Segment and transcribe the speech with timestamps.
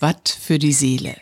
[0.00, 1.16] Watt für die Seele.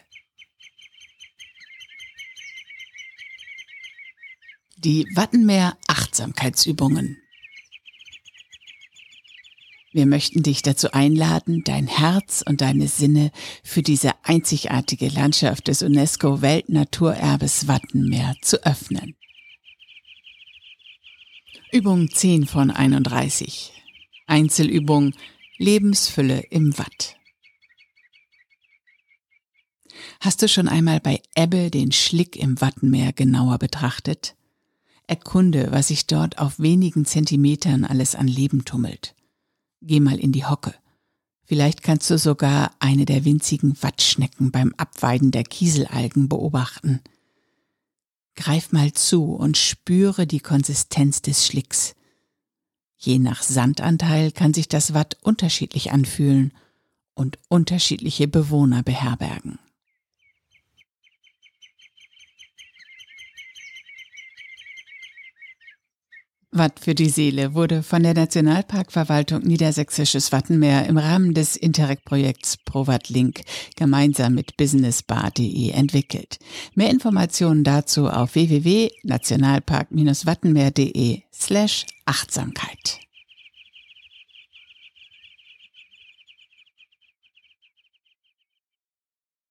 [4.77, 7.19] Die Wattenmeer Achtsamkeitsübungen.
[9.93, 13.33] Wir möchten dich dazu einladen, dein Herz und deine Sinne
[13.65, 19.17] für diese einzigartige Landschaft des UNESCO Weltnaturerbes Wattenmeer zu öffnen.
[21.73, 23.73] Übung 10 von 31.
[24.27, 25.13] Einzelübung
[25.59, 27.20] Lebensfülle im Watt.
[30.21, 34.35] Hast du schon einmal bei Ebbe den Schlick im Wattenmeer genauer betrachtet?
[35.07, 39.15] Erkunde, was sich dort auf wenigen Zentimetern alles an Leben tummelt.
[39.83, 40.75] Geh mal in die Hocke.
[41.45, 47.01] Vielleicht kannst du sogar eine der winzigen Wattschnecken beim Abweiden der Kieselalgen beobachten.
[48.37, 51.97] Greif mal zu und spüre die Konsistenz des Schlicks.
[52.97, 56.53] Je nach Sandanteil kann sich das Watt unterschiedlich anfühlen
[57.15, 59.59] und unterschiedliche Bewohner beherbergen.
[66.53, 73.09] Watt für die Seele wurde von der Nationalparkverwaltung Niedersächsisches Wattenmeer im Rahmen des Interreg-Projekts ProWatt
[73.09, 73.43] Link
[73.77, 76.41] gemeinsam mit businessbar.de entwickelt.
[76.75, 82.99] Mehr Informationen dazu auf www.nationalpark-wattenmeer.de slash Achtsamkeit.